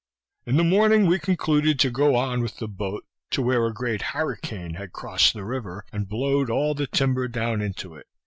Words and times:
In 0.47 0.57
the 0.57 0.63
morning 0.63 1.05
we 1.05 1.19
concluded 1.19 1.79
to 1.81 1.91
go 1.91 2.15
on 2.15 2.41
with 2.41 2.57
the 2.57 2.67
boat 2.67 3.05
to 3.29 3.43
where 3.43 3.67
a 3.67 3.71
great 3.71 4.01
harricane 4.01 4.73
had 4.73 4.91
crossed 4.93 5.35
the 5.35 5.45
river, 5.45 5.85
and 5.93 6.09
blowed 6.09 6.49
all 6.49 6.73
the 6.73 6.87
timber 6.87 7.27
down 7.27 7.61
into 7.61 7.93
it. 7.93 8.07